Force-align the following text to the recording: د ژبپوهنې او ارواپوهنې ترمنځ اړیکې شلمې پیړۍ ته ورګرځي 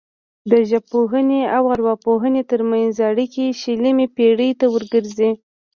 د 0.51 0.53
ژبپوهنې 0.69 1.41
او 1.55 1.63
ارواپوهنې 1.73 2.41
ترمنځ 2.51 2.93
اړیکې 3.09 3.45
شلمې 3.61 4.07
پیړۍ 4.15 4.51
ته 4.59 4.65
ورګرځي 4.73 5.31